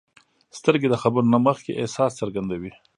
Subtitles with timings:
[0.57, 2.71] سترګې د خبرو نه مخکې احساس څرګندوي